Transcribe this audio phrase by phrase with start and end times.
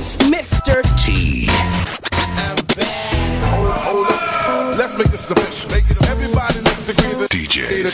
[0.00, 0.80] Mr.
[0.96, 1.46] T.
[3.50, 4.78] Hold, hold up.
[4.78, 5.70] Let's make this official.
[5.70, 7.92] Make it Everybody let's agree that DJs.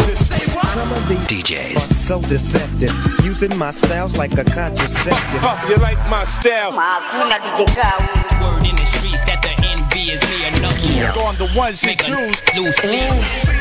[0.70, 1.74] Some of these DJs.
[1.74, 2.94] are so deceptive,
[3.24, 5.42] using my styles like a contraceptive.
[5.68, 6.70] You like my style?
[6.72, 7.74] Hakuna DJ
[8.40, 11.18] Word in the streets that the envy is me enough.
[11.26, 12.38] on the ones you Make a choose.
[12.54, 13.02] loose leaf.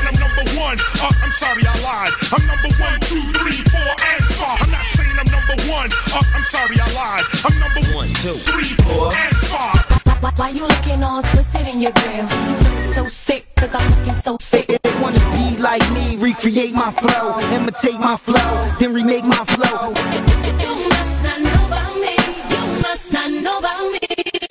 [0.06, 0.78] I'm number one.
[1.02, 2.14] Uh, I'm sorry, I lied.
[2.30, 4.62] I'm number one, two, three, four, and five.
[5.06, 5.90] I'm not saying I'm number one.
[6.14, 7.26] Uh, I'm sorry, I lied.
[7.46, 10.22] I'm number one, two, three, four, and five.
[10.22, 12.26] Why, why you looking all twisted in your grill?
[12.26, 14.68] You look so sick, cause I'm looking so sick.
[14.68, 19.90] They Wanna be like me, recreate my flow, imitate my flow, then remake my flow.
[19.94, 22.16] You must not know about me.
[22.50, 24.00] You must not know about me.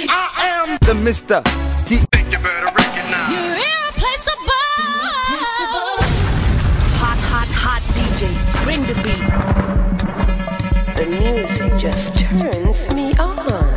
[0.09, 1.43] I am the Mr.
[1.87, 2.05] T.
[2.31, 3.84] You're irreplaceable.
[11.85, 13.74] Just turns me on.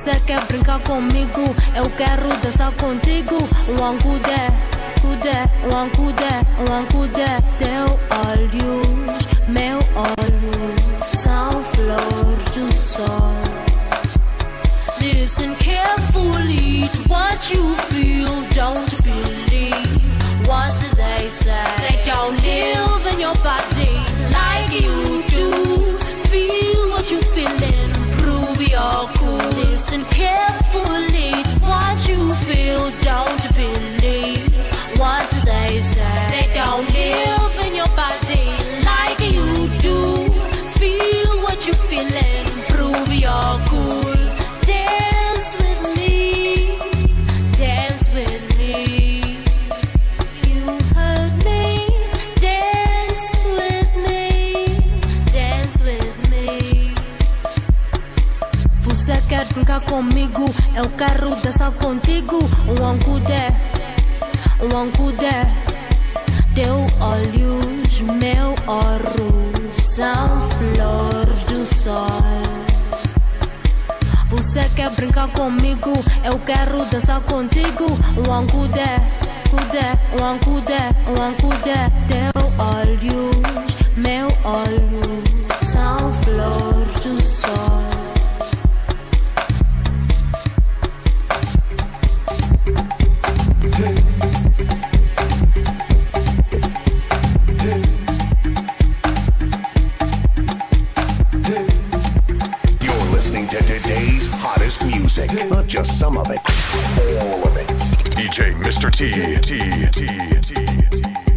[0.00, 1.54] Você quer brincar comigo?
[1.76, 3.36] Eu quero dançar contigo.
[3.68, 4.48] Um ancudé,
[5.02, 7.26] cudé, um ancudé, um ancudé.
[7.58, 7.84] Teu
[8.26, 13.34] olhos, meu olhos, são flores do sol.
[15.02, 18.40] Listen carefully to what you feel.
[18.54, 20.00] Don't believe
[20.48, 21.52] what they say.
[21.90, 24.00] They don't live in your body
[24.32, 25.89] like you do.
[29.90, 31.09] Listen carefully
[59.90, 60.44] comigo?
[60.76, 62.38] Eu quero dançar contigo.
[62.68, 63.50] Um ancudé,
[64.62, 65.44] um ancudé.
[66.54, 72.06] Teu olhos, meu ouro, são flores do sol.
[74.28, 75.92] Você quer brincar comigo?
[76.22, 77.86] Eu quero dançar contigo.
[78.28, 78.96] Um ancudé,
[79.50, 81.90] cudé, um ancudé, um ancudé.
[82.06, 82.42] Teu
[82.76, 85.22] olhos, meu olho,
[85.64, 87.99] são flores do sol.
[108.30, 108.92] DJ Mr.
[108.92, 109.10] T.
[109.40, 109.58] T.
[109.90, 110.06] T.
[110.40, 111.24] T.
[111.24, 111.29] T.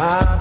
[0.00, 0.39] bye,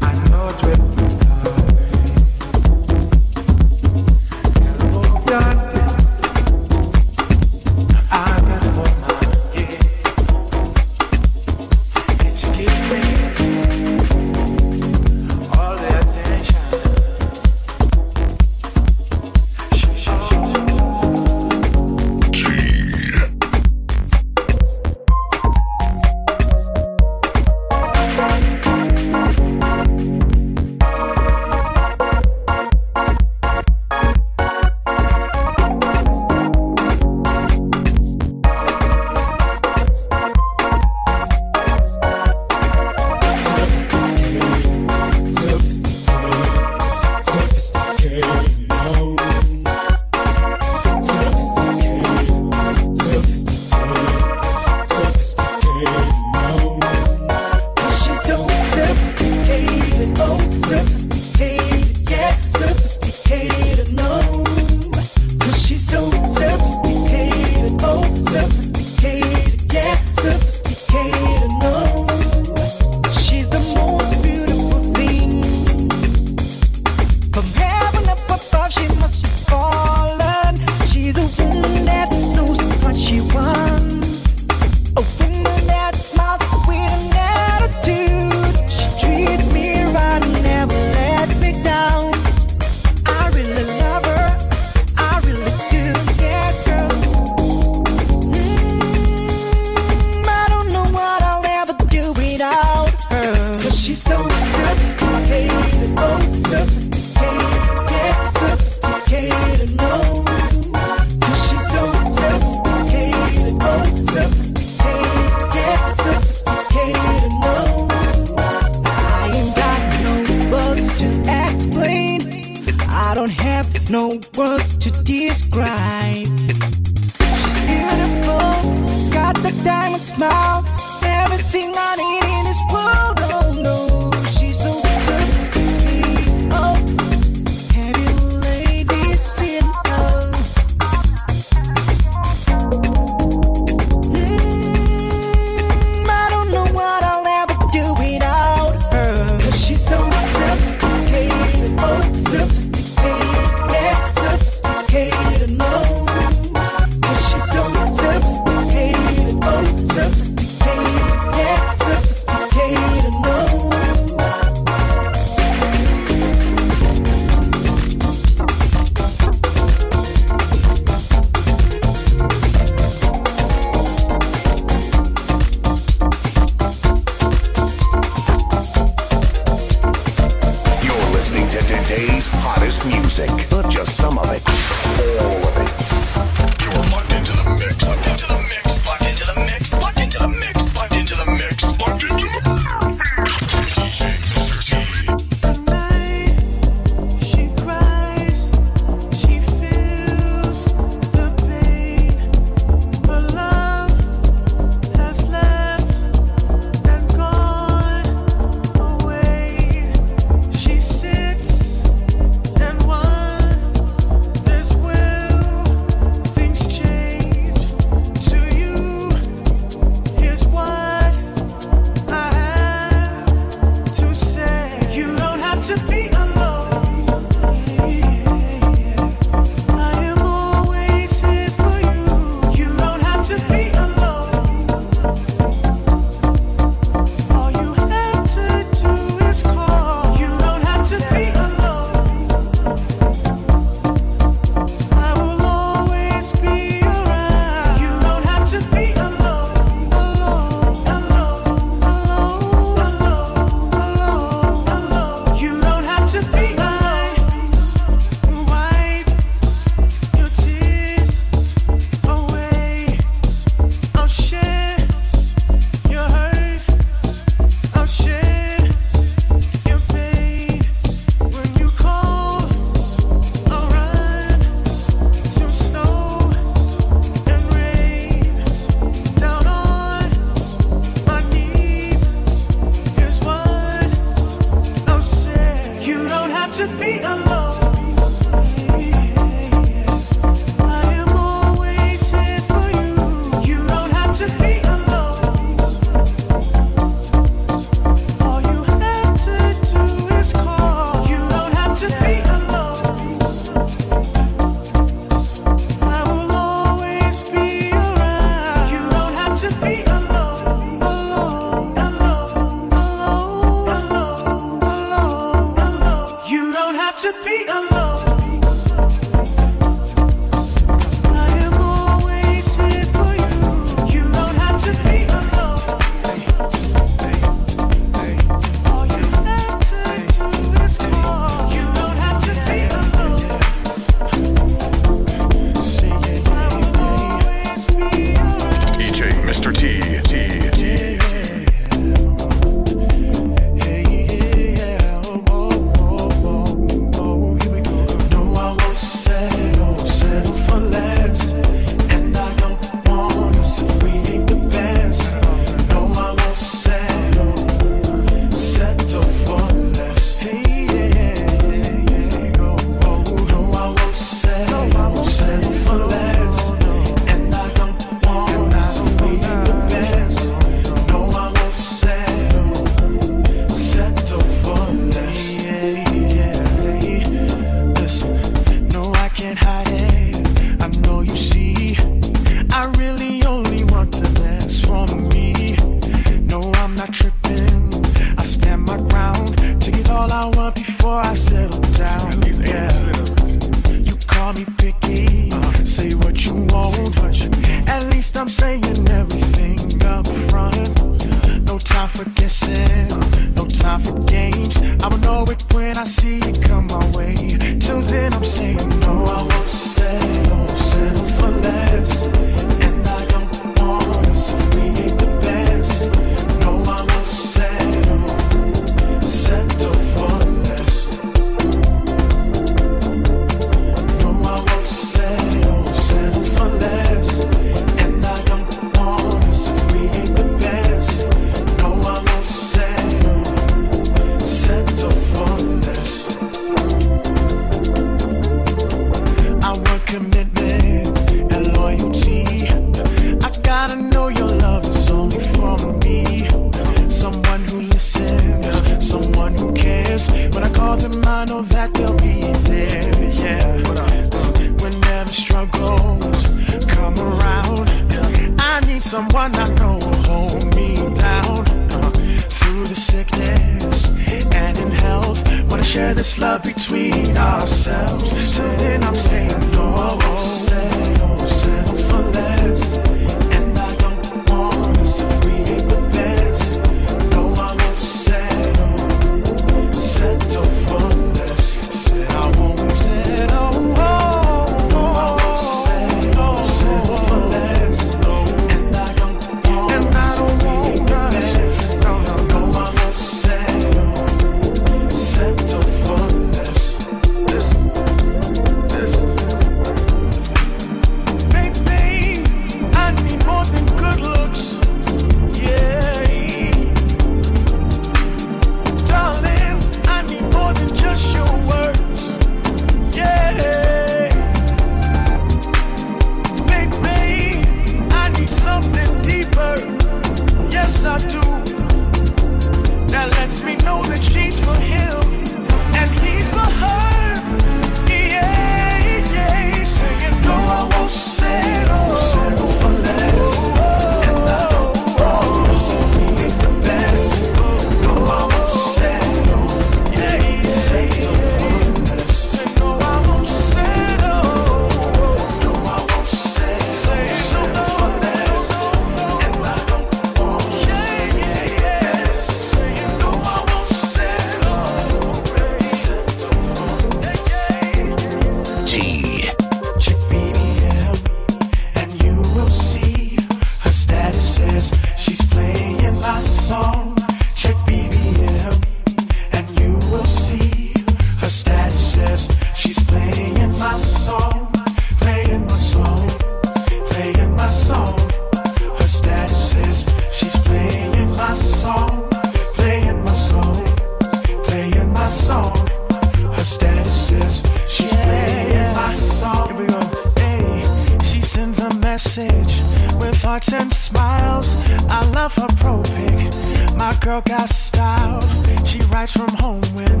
[599.50, 600.00] home when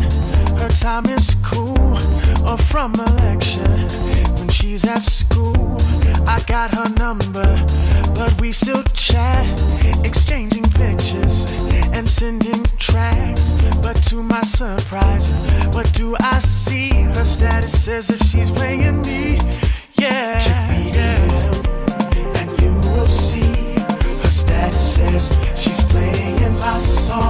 [0.60, 1.94] her time is cool
[2.48, 3.76] or from a lecture
[4.38, 5.76] when she's at school.
[6.34, 7.50] I got her number,
[8.18, 9.44] but we still chat,
[10.04, 11.50] exchanging pictures
[11.96, 13.50] and sending tracks.
[13.82, 15.26] But to my surprise,
[15.74, 16.90] what do I see?
[17.16, 19.38] Her status says that she's playing me.
[19.94, 20.38] Yeah,
[20.96, 21.20] yeah.
[22.38, 23.74] And you will see
[24.22, 25.24] her status says
[25.56, 27.29] she's playing my song.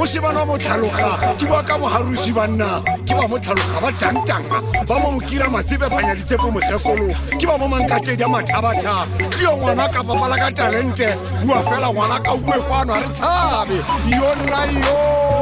[0.00, 4.58] moshimana wa motlhaloga ke bua ka mogarusi banna ke ba motlhaloga ba tangtanga
[4.88, 9.04] ba mo mokira matsebe phanya ditsepo mogekolo ke ba mo mankatedi a mathabatha.
[9.36, 11.08] Yo ngwana ka papala ka talente
[11.44, 13.76] bua fela ngwana ka bue kwano a re tshabe.
[14.08, 15.39] Yona yo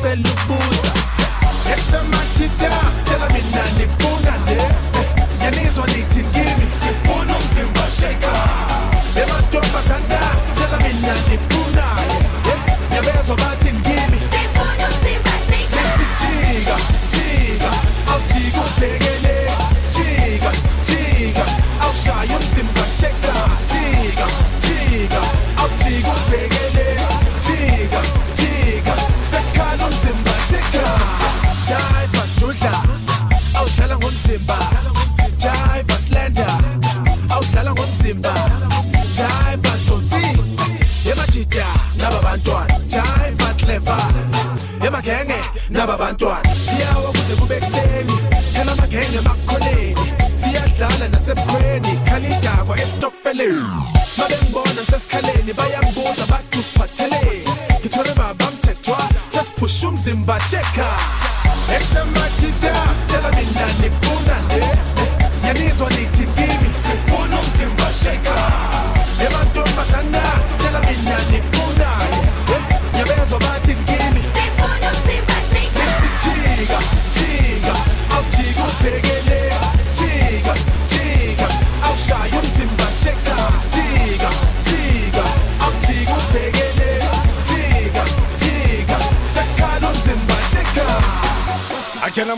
[0.00, 0.89] awumina ncela ukubuza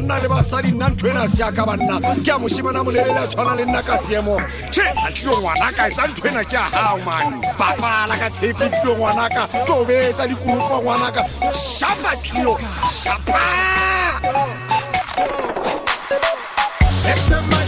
[0.00, 2.00] banna le basadi nna ntho ena seaka banna.
[2.24, 4.36] Ke a moshimana molelele a tshwana le nna ka seemo.
[4.70, 7.40] Tšhe tlio ngwanaka etsa ntho ena ke a gao man.
[7.58, 11.22] Papala ka tshepi tlio ngwanaka tobetsa dikolopa ngwanaka.
[11.52, 13.42] Shapa tlio shapa!
[17.10, 17.67] Esemachida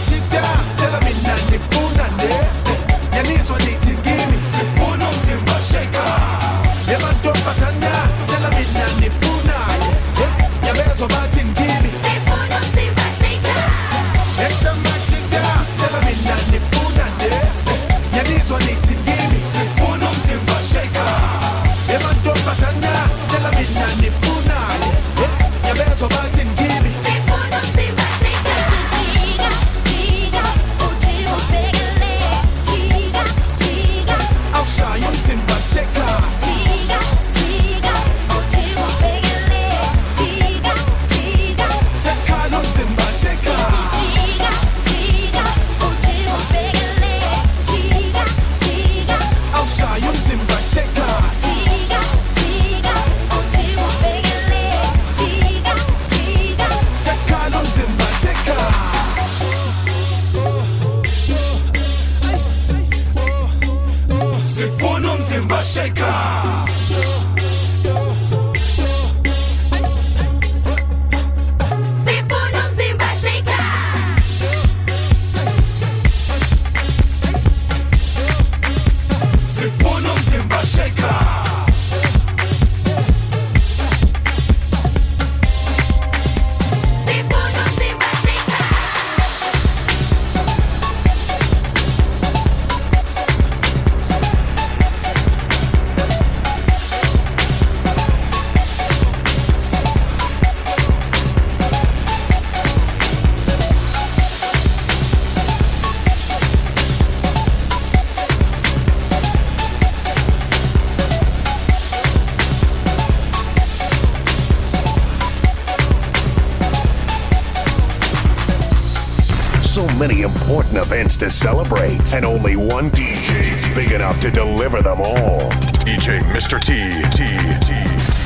[120.51, 125.49] important events to celebrate, and only one DJ is big enough to deliver them all.
[125.85, 126.59] DJ Mr.
[126.59, 126.91] T.
[127.15, 127.23] T.
[127.65, 128.20] T.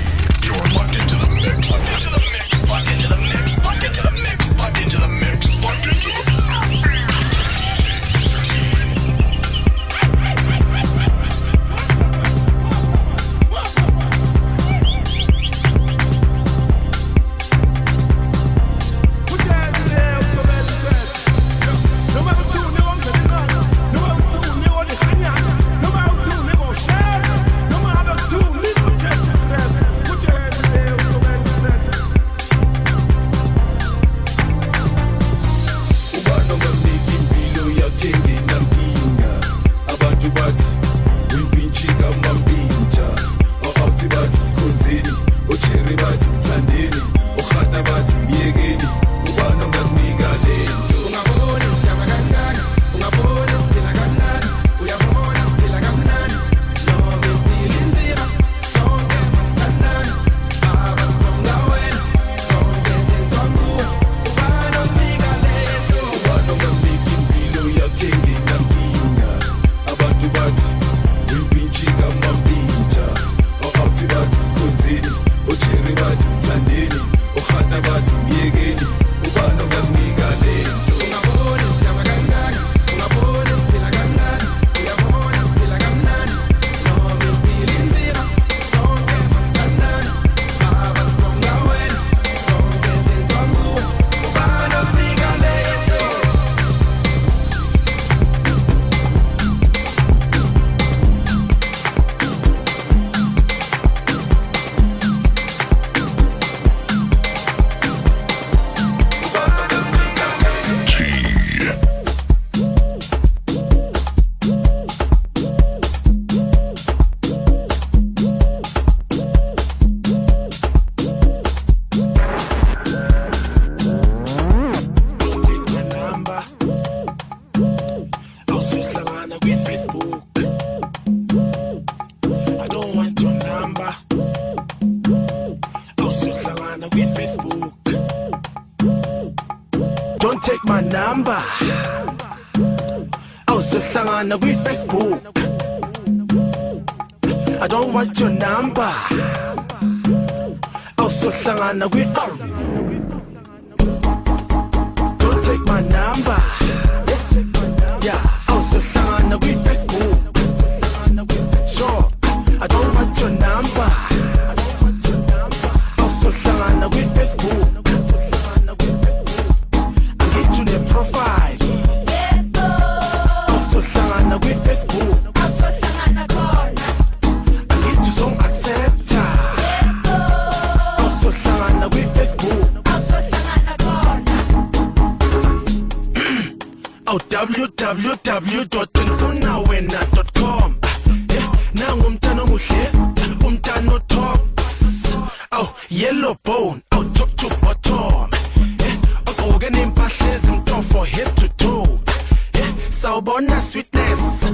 [203.25, 204.44] bonus sweetness.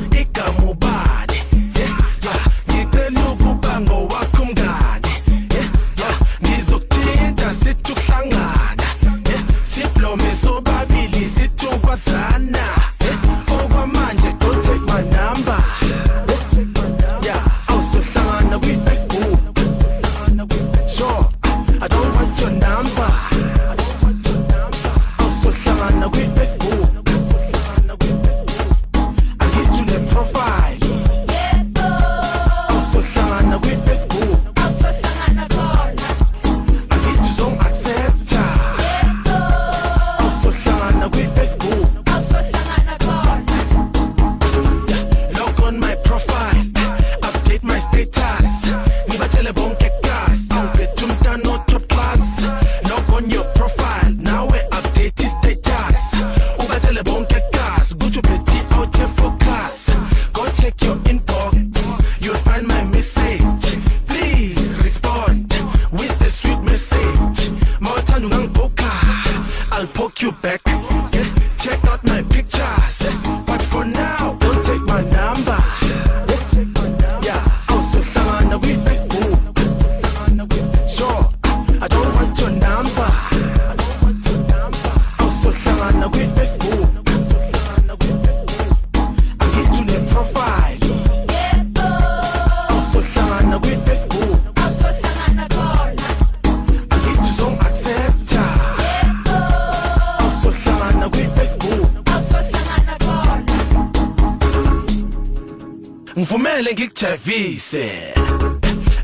[107.42, 108.14] Ngikujavise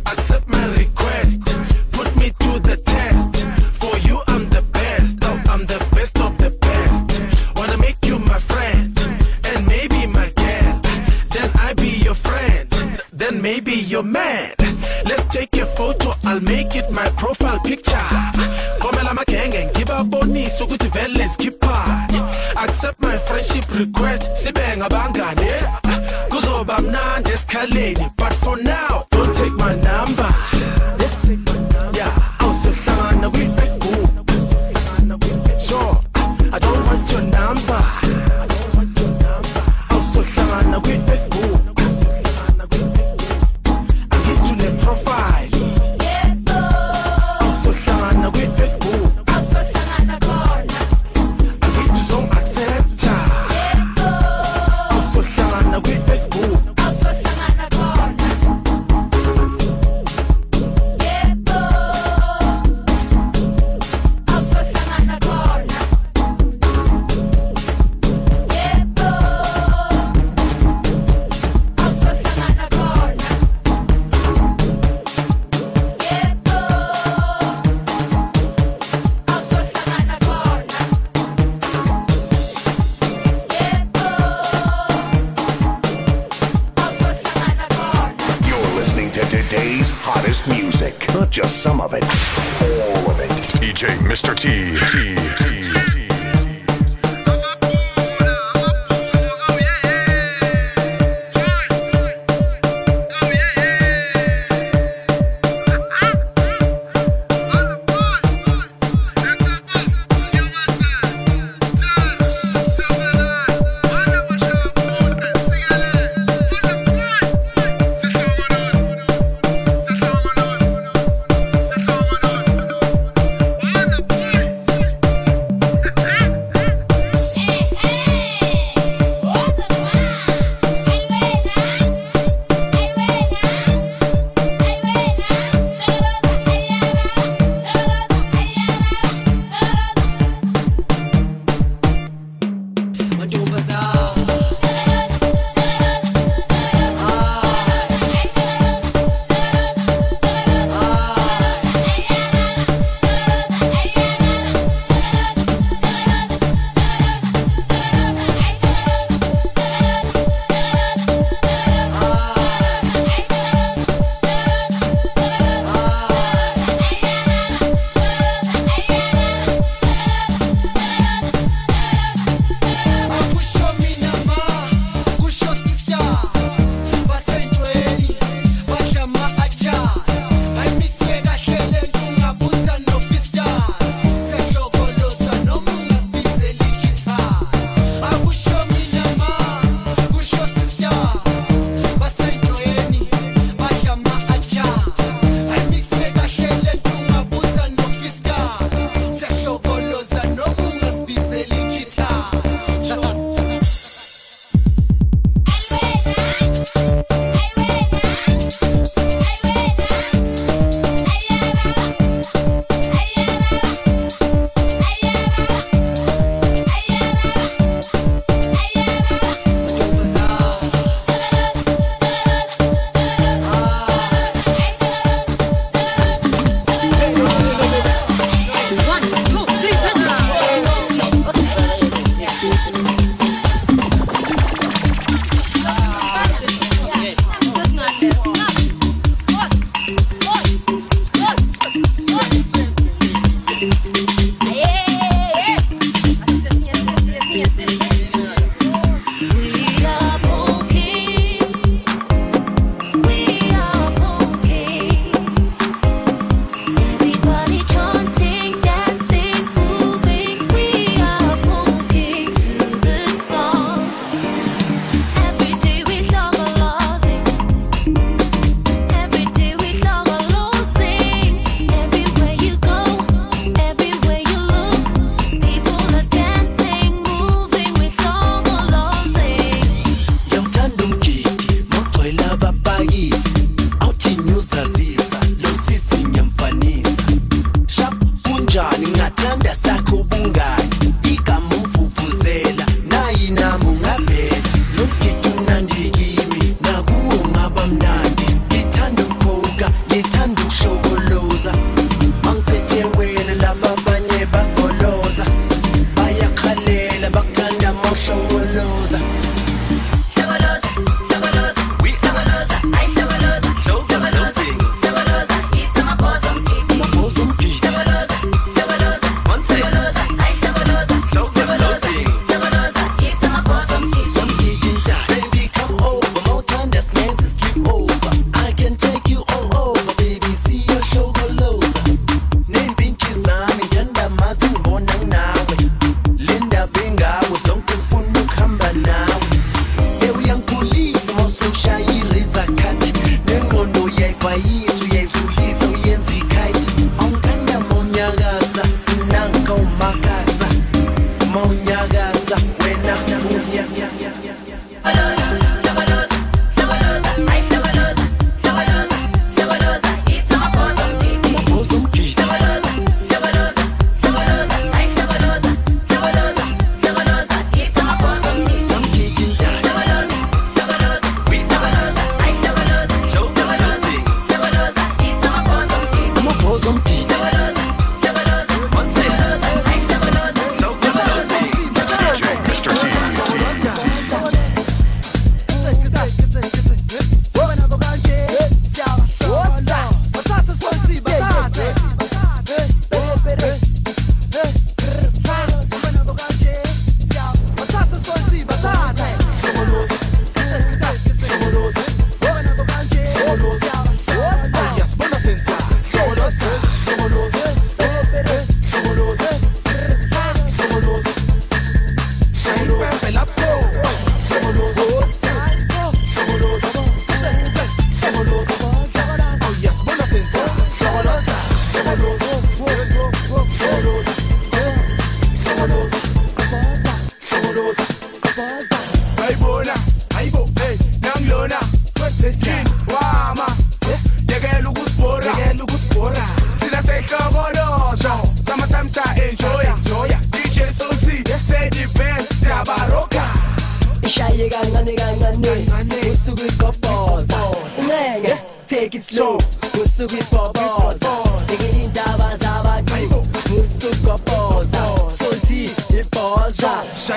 [0.05, 1.41] accept my request.
[1.91, 3.35] Put me to the test.
[3.79, 5.17] For you i'm the best.
[5.23, 7.57] Oh, i'm the best of the best.
[7.57, 8.97] Wanna make you my friend
[9.45, 10.81] and maybe my girl
[11.29, 12.69] then i be your friend.
[13.11, 14.53] Then maybe your man
[15.05, 16.13] let's take a photo.
[16.23, 17.09] I'll make it my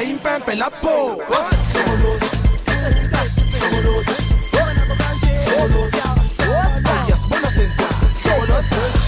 [0.01, 0.78] Caín Pepe Lapo.
[0.78, 2.01] Todos, todos,
[8.46, 8.99] todos,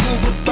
[0.00, 0.45] abangani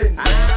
[0.00, 0.49] Amen.